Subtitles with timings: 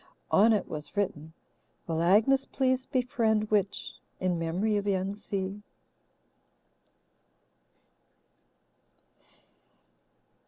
[0.31, 1.31] On it was written:
[1.85, 5.61] "Will Agnes please befriend Witch in memory of Young Si?"